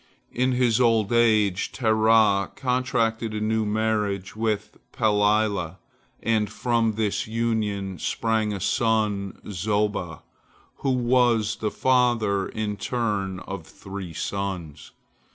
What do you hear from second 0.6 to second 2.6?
old age Terah